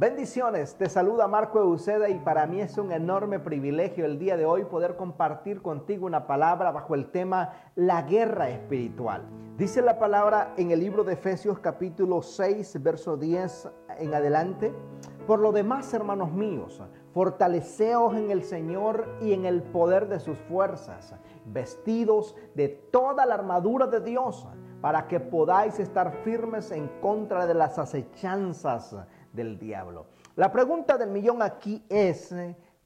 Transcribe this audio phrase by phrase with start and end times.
[0.00, 4.46] Bendiciones, te saluda Marco Euseda y para mí es un enorme privilegio el día de
[4.46, 9.28] hoy poder compartir contigo una palabra bajo el tema la guerra espiritual.
[9.58, 13.68] Dice la palabra en el libro de Efesios capítulo 6, verso 10
[13.98, 14.72] en adelante.
[15.26, 16.82] Por lo demás, hermanos míos,
[17.12, 21.14] fortaleceos en el Señor y en el poder de sus fuerzas,
[21.44, 24.48] vestidos de toda la armadura de Dios,
[24.80, 28.96] para que podáis estar firmes en contra de las acechanzas
[29.32, 30.06] del diablo.
[30.36, 32.34] La pregunta del millón aquí es,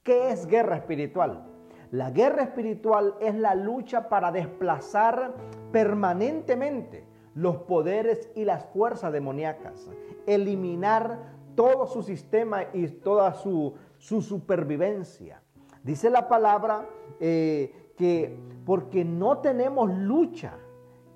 [0.02, 1.44] ¿qué es guerra espiritual?
[1.90, 5.32] La guerra espiritual es la lucha para desplazar
[5.70, 9.90] permanentemente los poderes y las fuerzas demoníacas,
[10.26, 15.40] eliminar todo su sistema y toda su, supervivencia.
[15.82, 16.88] Dice la palabra
[17.20, 20.56] eh, que porque no tenemos lucha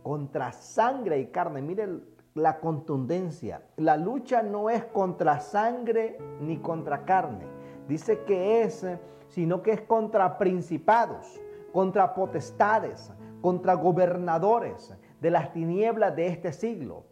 [0.03, 1.63] contra sangre y carne.
[1.63, 2.05] Miren
[2.39, 3.63] la contundencia.
[3.77, 7.47] La lucha no es contra sangre ni contra carne.
[7.89, 8.87] Dice que es,
[9.29, 11.41] sino que es contra principados,
[11.73, 17.05] contra potestades, contra gobernadores de las tinieblas de este siglo,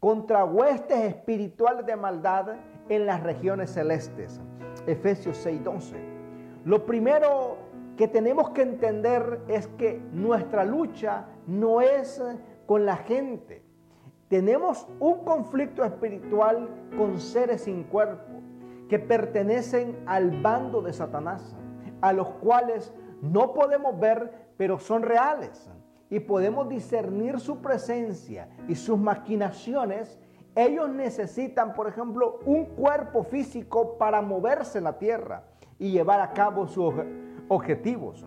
[0.00, 2.56] contra huestes espirituales de maldad
[2.88, 4.40] en las regiones celestes.
[4.86, 5.96] Efesios 6:12.
[6.64, 7.56] Lo primero
[7.96, 12.22] que tenemos que entender es que nuestra lucha no es
[12.66, 13.62] con la gente,
[14.32, 16.66] tenemos un conflicto espiritual
[16.96, 18.40] con seres sin cuerpo
[18.88, 21.54] que pertenecen al bando de Satanás,
[22.00, 25.70] a los cuales no podemos ver, pero son reales.
[26.08, 30.18] Y podemos discernir su presencia y sus maquinaciones.
[30.54, 35.44] Ellos necesitan, por ejemplo, un cuerpo físico para moverse en la tierra
[35.78, 36.94] y llevar a cabo sus
[37.48, 38.24] objetivos.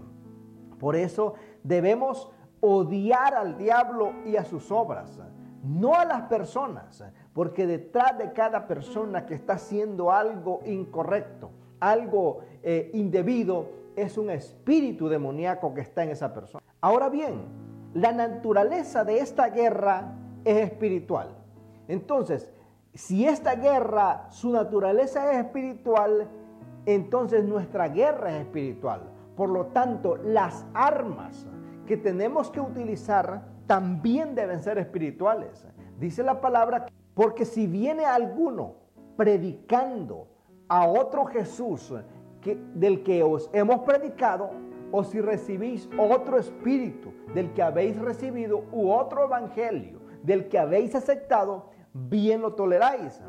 [0.77, 1.33] Por eso
[1.63, 5.19] debemos odiar al diablo y a sus obras
[5.65, 11.49] no a las personas, porque detrás de cada persona que está haciendo algo incorrecto,
[11.79, 16.63] algo eh, indebido, es un espíritu demoníaco que está en esa persona.
[16.81, 17.45] Ahora bien,
[17.93, 20.13] la naturaleza de esta guerra
[20.43, 21.29] es espiritual.
[21.87, 22.51] Entonces,
[22.93, 26.27] si esta guerra, su naturaleza es espiritual,
[26.85, 29.01] entonces nuestra guerra es espiritual.
[29.35, 31.45] Por lo tanto, las armas
[31.87, 35.65] que tenemos que utilizar también deben ser espirituales.
[35.99, 38.75] Dice la palabra, porque si viene alguno
[39.17, 40.27] predicando
[40.67, 41.93] a otro Jesús
[42.41, 44.51] que, del que os hemos predicado,
[44.91, 50.95] o si recibís otro espíritu del que habéis recibido, u otro evangelio del que habéis
[50.95, 53.21] aceptado, bien lo toleráis.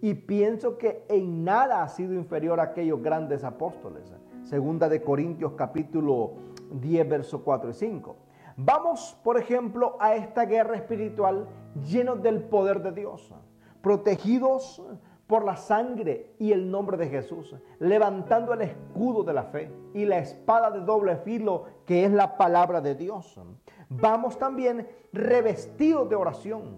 [0.00, 4.12] Y pienso que en nada ha sido inferior a aquellos grandes apóstoles.
[4.42, 6.34] Segunda de Corintios capítulo
[6.72, 8.16] 10, verso 4 y 5.
[8.56, 11.48] Vamos, por ejemplo, a esta guerra espiritual
[11.86, 13.32] llenos del poder de Dios,
[13.80, 14.82] protegidos
[15.26, 20.04] por la sangre y el nombre de Jesús, levantando el escudo de la fe y
[20.04, 23.40] la espada de doble filo que es la palabra de Dios.
[23.88, 26.76] Vamos también revestidos de oración,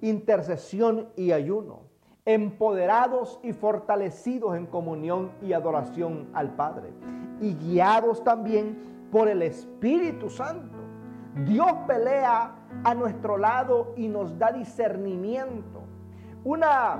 [0.00, 1.82] intercesión y ayuno,
[2.24, 6.90] empoderados y fortalecidos en comunión y adoración al Padre,
[7.40, 10.79] y guiados también por el Espíritu Santo
[11.36, 12.54] Dios pelea
[12.84, 15.82] a nuestro lado y nos da discernimiento.
[16.44, 16.98] Una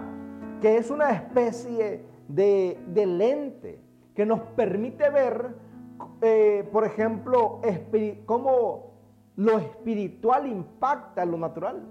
[0.60, 3.82] que es una especie de, lente
[4.14, 5.56] que nos permite ver,
[6.20, 7.60] eh, por ejemplo,
[8.26, 8.92] cómo
[9.36, 11.82] lo espiritual impacta lo natural.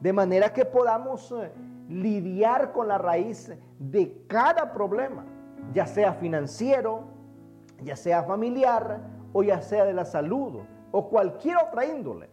[0.00, 1.50] De manera que podamos eh,
[1.88, 5.24] lidiar con la raíz de cada problema,
[5.72, 7.04] ya sea financiero,
[7.82, 9.00] ya sea familiar
[9.32, 10.60] o ya sea de la salud
[10.90, 12.30] o cualquier otra índole.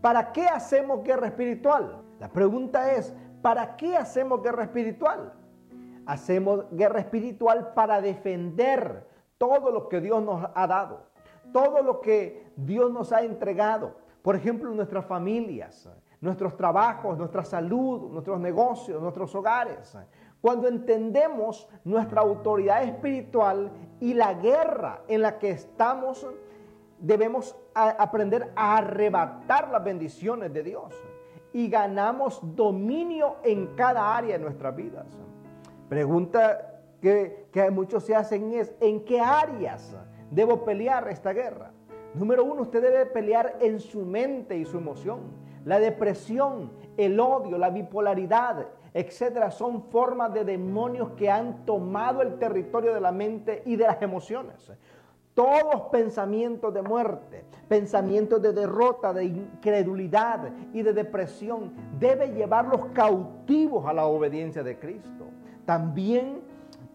[0.00, 2.02] ¿Para qué hacemos guerra espiritual?
[2.20, 5.32] La pregunta es, ¿para qué hacemos guerra espiritual?
[6.06, 9.06] Hacemos guerra espiritual para defender
[9.38, 11.06] todo lo que Dios nos ha dado,
[11.52, 13.96] todo lo que Dios nos ha entregado.
[14.22, 15.88] Por ejemplo, nuestras familias,
[16.20, 19.96] nuestros trabajos, nuestra salud, nuestros negocios, nuestros hogares.
[20.40, 23.70] Cuando entendemos nuestra autoridad espiritual
[24.00, 26.26] y la guerra en la que estamos
[27.04, 30.94] debemos aprender a arrebatar las bendiciones de Dios
[31.52, 35.06] y ganamos dominio en cada área de nuestras vidas.
[35.88, 39.94] Pregunta que, que muchos se hacen es, ¿en qué áreas
[40.30, 41.72] debo pelear esta guerra?
[42.14, 45.20] Número uno, usted debe pelear en su mente y su emoción.
[45.66, 52.38] La depresión, el odio, la bipolaridad, etcétera, son formas de demonios que han tomado el
[52.38, 54.72] territorio de la mente y de las emociones.
[55.34, 63.84] Todos pensamientos de muerte, pensamientos de derrota, de incredulidad y de depresión, debe llevarlos cautivos
[63.86, 65.24] a la obediencia de Cristo.
[65.64, 66.42] También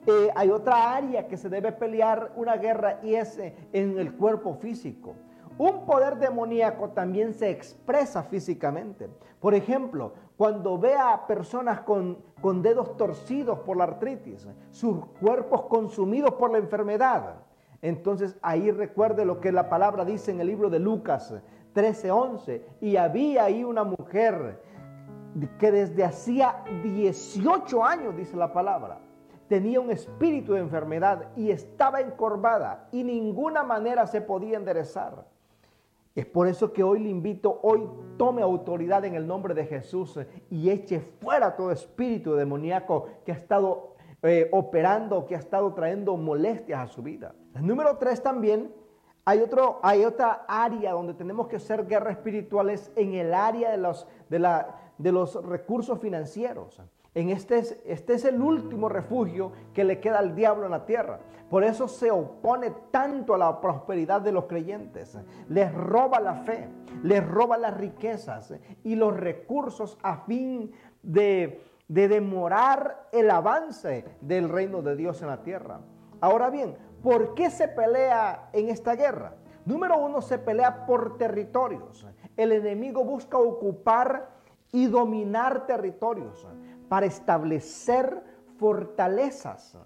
[0.05, 4.13] eh, hay otra área que se debe pelear una guerra y es eh, en el
[4.13, 5.15] cuerpo físico.
[5.57, 9.09] Un poder demoníaco también se expresa físicamente.
[9.41, 15.63] Por ejemplo, cuando ve a personas con, con dedos torcidos por la artritis, sus cuerpos
[15.63, 17.48] consumidos por la enfermedad,
[17.81, 21.33] entonces ahí recuerde lo que la palabra dice en el libro de Lucas
[21.73, 22.61] 13:11.
[22.81, 24.61] Y había ahí una mujer
[25.57, 28.99] que desde hacía 18 años, dice la palabra,
[29.47, 35.25] tenía un espíritu de enfermedad y estaba encorvada y ninguna manera se podía enderezar.
[36.15, 37.87] Es por eso que hoy le invito, hoy
[38.17, 43.35] tome autoridad en el nombre de Jesús y eche fuera todo espíritu demoníaco que ha
[43.35, 47.33] estado eh, operando, que ha estado trayendo molestias a su vida.
[47.55, 48.73] Número tres también,
[49.25, 53.77] hay, otro, hay otra área donde tenemos que hacer guerras espirituales en el área de
[53.77, 56.81] los, de, la, de los recursos financieros.
[57.15, 61.19] En este, este es el último refugio que le queda al diablo en la tierra.
[61.49, 65.17] Por eso se opone tanto a la prosperidad de los creyentes.
[65.49, 66.69] Les roba la fe,
[67.01, 68.53] les roba las riquezas
[68.83, 70.71] y los recursos a fin
[71.01, 75.81] de, de demorar el avance del reino de Dios en la tierra.
[76.21, 79.35] Ahora bien, ¿por qué se pelea en esta guerra?
[79.65, 82.05] Número uno, se pelea por territorios.
[82.35, 84.29] El enemigo busca ocupar
[84.71, 86.47] y dominar territorios
[86.87, 88.23] para establecer
[88.57, 89.77] fortalezas,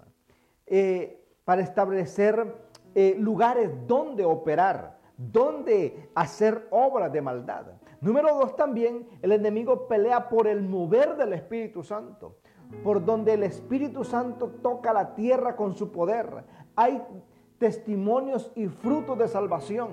[0.66, 2.54] eh, para establecer
[2.94, 7.66] eh, lugares donde operar, donde hacer obras de maldad.
[8.00, 12.36] Número dos también, el enemigo pelea por el mover del Espíritu Santo,
[12.82, 16.44] por donde el Espíritu Santo toca la tierra con su poder.
[16.76, 17.02] Hay
[17.58, 19.90] testimonios y frutos de salvación,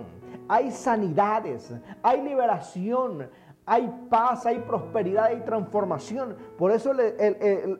[0.47, 3.29] hay sanidades, hay liberación,
[3.65, 6.35] hay paz, hay prosperidad, hay transformación.
[6.57, 6.91] Por eso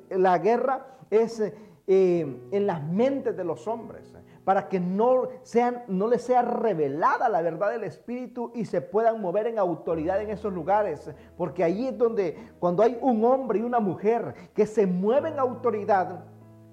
[0.10, 1.42] la guerra es
[1.88, 4.16] eh, en las mentes de los hombres,
[4.46, 9.20] para que no, sean, no les sea revelada la verdad del Espíritu y se puedan
[9.20, 11.12] mover en autoridad en esos lugares.
[11.38, 15.40] Porque ahí es donde cuando hay un hombre y una mujer que se mueven en
[15.40, 16.24] autoridad,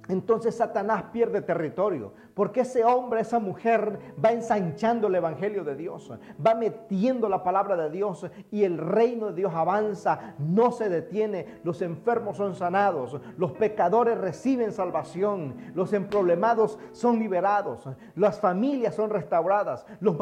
[0.09, 6.11] entonces Satanás pierde territorio, porque ese hombre, esa mujer va ensanchando el Evangelio de Dios,
[6.45, 11.61] va metiendo la palabra de Dios y el reino de Dios avanza, no se detiene,
[11.63, 19.11] los enfermos son sanados, los pecadores reciben salvación, los emproblemados son liberados, las familias son
[19.11, 20.17] restauradas, los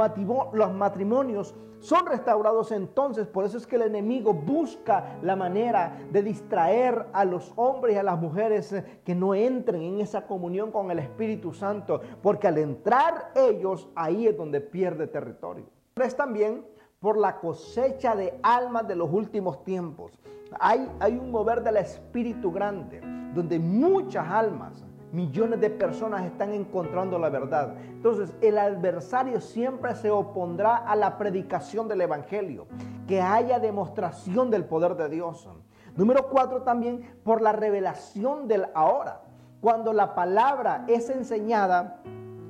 [0.75, 7.07] matrimonios son restaurados entonces, por eso es que el enemigo busca la manera de distraer
[7.13, 8.75] a los hombres y a las mujeres
[9.05, 14.27] que no entren en esa comunión con el Espíritu Santo, porque al entrar ellos, ahí
[14.27, 15.67] es donde pierde territorio.
[15.97, 16.65] Es también
[17.01, 20.19] por la cosecha de almas de los últimos tiempos.
[20.61, 23.01] Hay, hay un mover del Espíritu grande,
[23.35, 27.75] donde muchas almas Millones de personas están encontrando la verdad.
[27.79, 32.67] Entonces, el adversario siempre se opondrá a la predicación del Evangelio,
[33.07, 35.49] que haya demostración del poder de Dios.
[35.95, 39.23] Número cuatro, también por la revelación del ahora.
[39.61, 42.01] Cuando la palabra es enseñada,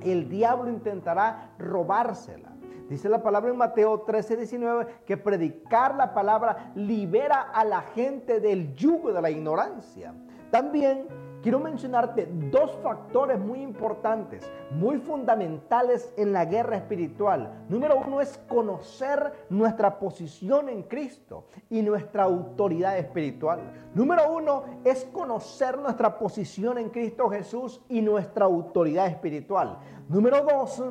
[0.01, 2.49] el diablo intentará robársela.
[2.89, 8.39] Dice la palabra en Mateo 13, 19 que predicar la palabra libera a la gente
[8.39, 10.13] del yugo de la ignorancia.
[10.51, 11.05] También
[11.41, 17.65] quiero mencionarte dos factores muy importantes, muy fundamentales en la guerra espiritual.
[17.69, 23.59] Número uno es conocer nuestra posición en Cristo y nuestra autoridad espiritual.
[23.93, 29.79] Número uno es conocer nuestra posición en Cristo Jesús y nuestra autoridad espiritual.
[30.09, 30.83] Número dos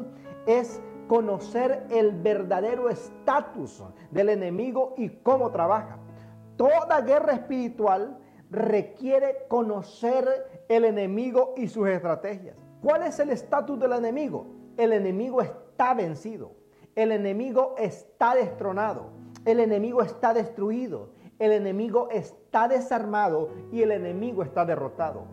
[0.46, 5.98] es conocer el verdadero estatus del enemigo y cómo trabaja.
[6.56, 8.18] Toda guerra espiritual
[8.50, 12.56] requiere conocer el enemigo y sus estrategias.
[12.82, 14.46] ¿Cuál es el estatus del enemigo?
[14.76, 16.52] El enemigo está vencido.
[16.94, 19.10] El enemigo está destronado.
[19.44, 21.10] El enemigo está destruido.
[21.38, 25.24] El enemigo está desarmado y el enemigo está derrotado.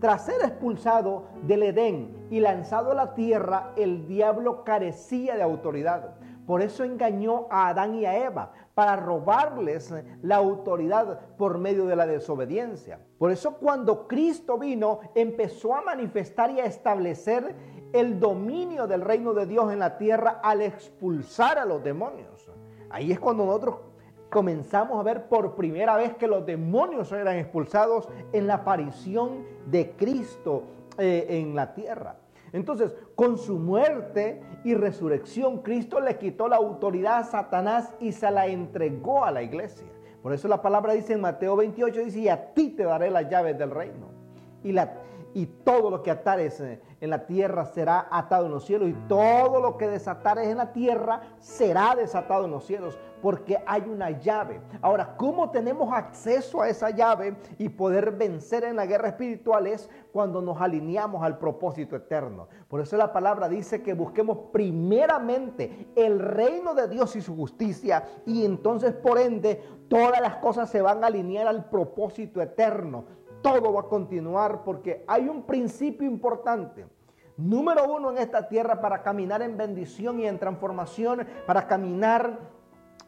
[0.00, 6.16] Tras ser expulsado del Edén y lanzado a la tierra, el diablo carecía de autoridad.
[6.46, 9.90] Por eso engañó a Adán y a Eva, para robarles
[10.20, 13.00] la autoridad por medio de la desobediencia.
[13.16, 17.54] Por eso cuando Cristo vino, empezó a manifestar y a establecer
[17.94, 22.50] el dominio del reino de Dios en la tierra al expulsar a los demonios.
[22.90, 23.76] Ahí es cuando nosotros
[24.28, 29.92] comenzamos a ver por primera vez que los demonios eran expulsados en la aparición de
[29.92, 30.64] Cristo
[30.98, 32.16] eh, en la tierra.
[32.52, 38.30] Entonces, con su muerte y resurrección, Cristo le quitó la autoridad a Satanás y se
[38.30, 39.86] la entregó a la iglesia.
[40.22, 43.28] Por eso la palabra dice en Mateo 28, dice, y a ti te daré las
[43.28, 44.14] llaves del reino.
[44.64, 44.94] y la
[45.36, 49.60] y todo lo que atares en la tierra será atado en los cielos y todo
[49.60, 54.62] lo que desatares en la tierra será desatado en los cielos porque hay una llave.
[54.80, 59.90] Ahora, ¿cómo tenemos acceso a esa llave y poder vencer en la guerra espiritual es
[60.10, 62.48] cuando nos alineamos al propósito eterno?
[62.66, 68.06] Por eso la palabra dice que busquemos primeramente el reino de Dios y su justicia
[68.24, 73.72] y entonces por ende todas las cosas se van a alinear al propósito eterno todo
[73.72, 76.84] va a continuar porque hay un principio importante.
[77.36, 82.40] Número uno en esta tierra para caminar en bendición y en transformación, para caminar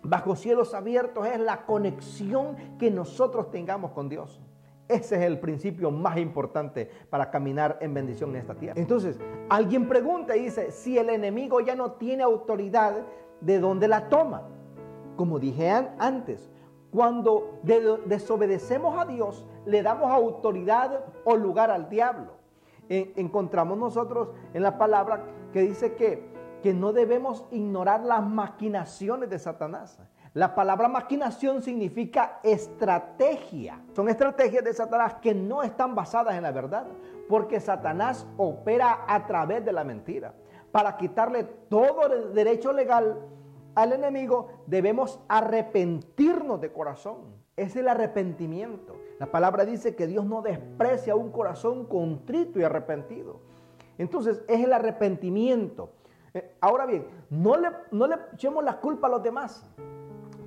[0.00, 4.40] bajo cielos abiertos, es la conexión que nosotros tengamos con Dios.
[4.86, 8.80] Ese es el principio más importante para caminar en bendición en esta tierra.
[8.80, 9.18] Entonces,
[9.48, 13.04] alguien pregunta y dice, si el enemigo ya no tiene autoridad,
[13.40, 14.44] ¿de dónde la toma?
[15.16, 15.68] Como dije
[15.98, 16.48] antes,
[16.90, 17.60] cuando
[18.06, 22.38] desobedecemos a Dios, le damos autoridad o lugar al diablo.
[22.88, 26.26] encontramos nosotros en la palabra que dice que,
[26.62, 30.00] que no debemos ignorar las maquinaciones de Satanás.
[30.34, 33.82] La palabra maquinación significa estrategia.
[33.94, 36.86] Son estrategias de Satanás que no están basadas en la verdad,
[37.28, 40.34] porque Satanás opera a través de la mentira.
[40.70, 43.18] Para quitarle todo el derecho legal
[43.78, 47.18] al enemigo, debemos arrepentirnos de corazón.
[47.56, 48.96] Es el arrepentimiento.
[49.20, 53.40] La palabra dice que Dios no desprecia un corazón contrito y arrepentido.
[53.96, 55.90] Entonces es el arrepentimiento.
[56.34, 59.64] Eh, ahora bien, no le, no le echemos la culpa a los demás.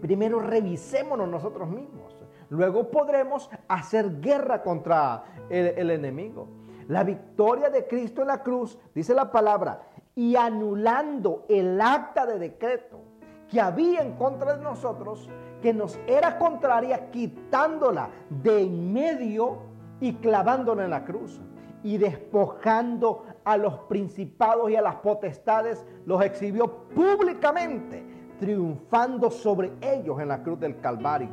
[0.02, 2.14] Primero revisémonos nosotros mismos.
[2.50, 6.50] Luego podremos hacer guerra contra el, el enemigo.
[6.90, 9.84] La victoria de Cristo en la cruz, dice la palabra,
[10.16, 13.11] y anulando el acta de decreto
[13.52, 15.30] que había en contra de nosotros,
[15.62, 19.58] que nos era contraria, quitándola de en medio
[20.00, 21.42] y clavándola en la cruz
[21.84, 28.04] y despojando a los principados y a las potestades, los exhibió públicamente,
[28.40, 31.30] triunfando sobre ellos en la cruz del Calvario.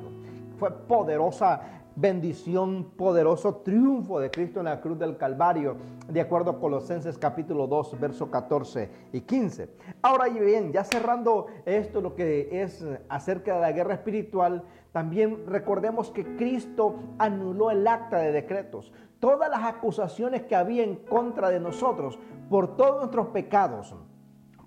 [0.59, 1.61] Fue poderosa
[2.00, 5.76] bendición, poderoso triunfo de Cristo en la cruz del Calvario,
[6.07, 9.69] de acuerdo a Colosenses capítulo 2, verso 14 y 15.
[10.02, 14.62] Ahora bien, ya cerrando esto, lo que es acerca de la guerra espiritual,
[14.93, 18.93] también recordemos que Cristo anuló el acta de decretos.
[19.19, 22.17] Todas las acusaciones que había en contra de nosotros
[22.49, 23.97] por todos nuestros pecados,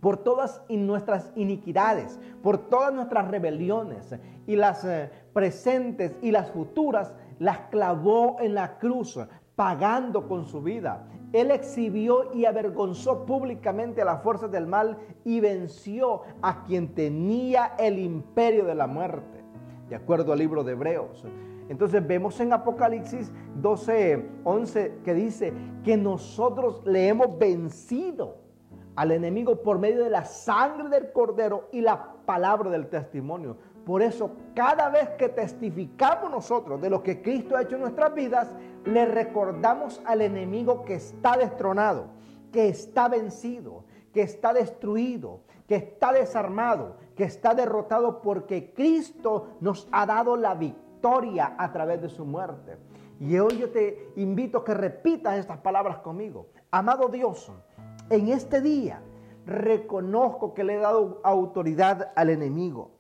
[0.02, 4.14] por todas nuestras iniquidades, por todas nuestras rebeliones
[4.48, 9.18] y las eh, presentes y las futuras, las clavó en la cruz,
[9.56, 11.08] pagando con su vida.
[11.34, 17.76] Él exhibió y avergonzó públicamente a las fuerzas del mal y venció a quien tenía
[17.78, 19.44] el imperio de la muerte,
[19.88, 21.26] de acuerdo al libro de Hebreos.
[21.70, 23.32] Entonces vemos en Apocalipsis
[23.62, 25.54] 12, 11 que dice
[25.86, 28.42] que nosotros le hemos vencido
[28.96, 33.58] al enemigo por medio de la sangre del cordero y la palabra del testimonio.
[33.86, 38.14] Por eso, cada vez que testificamos nosotros de lo que Cristo ha hecho en nuestras
[38.14, 38.50] vidas,
[38.86, 42.06] le recordamos al enemigo que está destronado,
[42.52, 43.84] que está vencido,
[44.14, 50.54] que está destruido, que está desarmado, que está derrotado porque Cristo nos ha dado la
[50.54, 52.78] victoria a través de su muerte.
[53.20, 56.48] Y hoy yo te invito a que repitas estas palabras conmigo.
[56.72, 57.52] Amado Dios,
[58.12, 59.02] en este día
[59.46, 62.92] reconozco que le he dado autoridad al enemigo.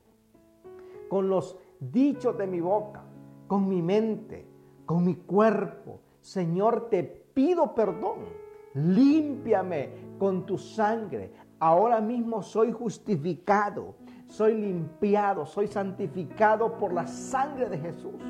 [1.10, 3.03] Con los dichos de mi boca,
[3.48, 4.48] con mi mente,
[4.86, 6.00] con mi cuerpo.
[6.22, 8.20] Señor, te pido perdón.
[8.74, 11.34] Límpiame con tu sangre.
[11.60, 13.96] Ahora mismo soy justificado,
[14.27, 18.24] soy limpiado, soy santificado por la sangre de Jesús.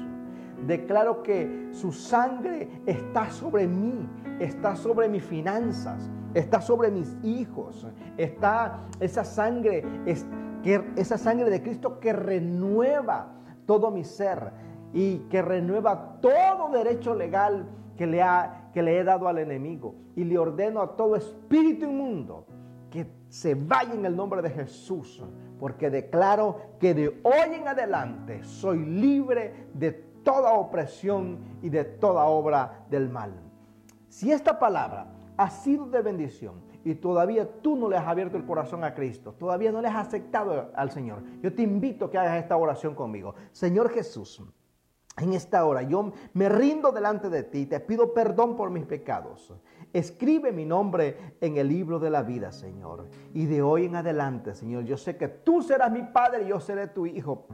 [0.65, 4.09] Declaro que su sangre está sobre mí,
[4.39, 9.83] está sobre mis finanzas, está sobre mis hijos, está esa sangre,
[10.95, 13.33] esa sangre de Cristo que renueva
[13.65, 14.51] todo mi ser
[14.93, 17.65] y que renueva todo derecho legal
[17.97, 19.95] que le, ha, que le he dado al enemigo.
[20.15, 22.45] Y le ordeno a todo espíritu inmundo
[22.89, 25.23] que se vaya en el nombre de Jesús,
[25.59, 29.91] porque declaro que de hoy en adelante soy libre de
[30.23, 33.31] toda opresión y de toda obra del mal.
[34.09, 35.07] Si esta palabra
[35.37, 39.33] ha sido de bendición y todavía tú no le has abierto el corazón a Cristo,
[39.33, 42.95] todavía no le has aceptado al Señor, yo te invito a que hagas esta oración
[42.95, 43.35] conmigo.
[43.51, 44.43] Señor Jesús,
[45.17, 49.53] en esta hora yo me rindo delante de ti, te pido perdón por mis pecados.
[49.93, 53.07] Escribe mi nombre en el libro de la vida, Señor.
[53.33, 56.61] Y de hoy en adelante, Señor, yo sé que tú serás mi Padre y yo
[56.61, 57.45] seré tu Hijo.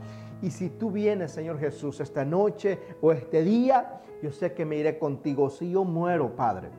[0.43, 4.75] Y si tú vienes, Señor Jesús, esta noche o este día, yo sé que me
[4.75, 5.49] iré contigo.
[5.49, 6.69] Si yo muero, Padre,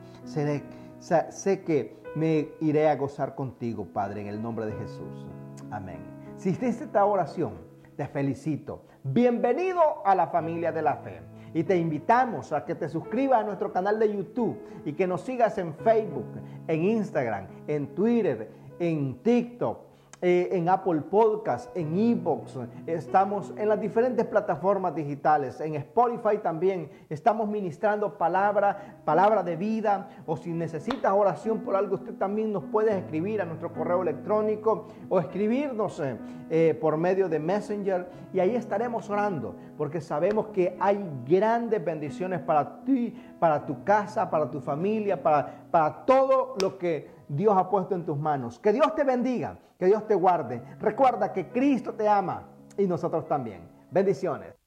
[0.99, 5.27] sé que me iré a gozar contigo, Padre, en el nombre de Jesús.
[5.71, 5.99] Amén.
[6.37, 7.53] Si hiciste esta oración,
[7.95, 8.83] te felicito.
[9.03, 11.21] Bienvenido a la familia de la fe.
[11.53, 15.21] Y te invitamos a que te suscribas a nuestro canal de YouTube y que nos
[15.21, 16.27] sigas en Facebook,
[16.67, 19.88] en Instagram, en Twitter, en TikTok
[20.21, 26.89] eh, en Apple Podcast, en Ebox, estamos en las diferentes plataformas digitales, en Spotify también,
[27.09, 32.65] estamos ministrando palabra, palabra de vida, o si necesitas oración por algo, usted también nos
[32.65, 36.17] puede escribir a nuestro correo electrónico o escribirnos eh,
[36.49, 42.41] eh, por medio de Messenger y ahí estaremos orando, porque sabemos que hay grandes bendiciones
[42.41, 47.69] para ti, para tu casa, para tu familia, para, para todo lo que Dios ha
[47.69, 48.59] puesto en tus manos.
[48.59, 50.61] Que Dios te bendiga, que Dios te guarde.
[50.79, 53.61] Recuerda que Cristo te ama y nosotros también.
[53.91, 54.58] Bendiciones.